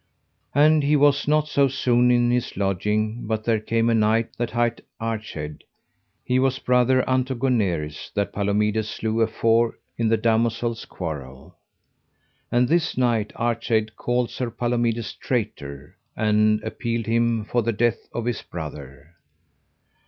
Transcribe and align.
And 0.55 0.81
he 0.81 0.95
was 0.95 1.27
not 1.27 1.47
so 1.47 1.67
soon 1.67 2.09
in 2.09 2.31
his 2.31 2.57
lodging 2.57 3.27
but 3.27 3.43
there 3.43 3.59
came 3.59 3.87
a 3.87 3.93
knight 3.93 4.31
that 4.35 4.49
hight 4.49 4.81
Archade, 4.99 5.61
he 6.23 6.39
was 6.39 6.57
brother 6.57 7.07
unto 7.07 7.35
Goneries 7.35 8.09
that 8.15 8.33
Palomides 8.33 8.89
slew 8.89 9.21
afore 9.21 9.77
in 9.99 10.09
the 10.09 10.17
damosel's 10.17 10.85
quarrel. 10.85 11.55
And 12.51 12.67
this 12.67 12.97
knight, 12.97 13.31
Archade, 13.35 13.95
called 13.95 14.31
Sir 14.31 14.49
Palomides 14.49 15.13
traitor, 15.13 15.95
and 16.17 16.63
appealed 16.63 17.05
him 17.05 17.45
for 17.45 17.61
the 17.61 17.71
death 17.71 18.09
of 18.11 18.25
his 18.25 18.41
brother. 18.41 19.13